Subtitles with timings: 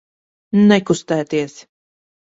[0.71, 1.59] Nekustēties!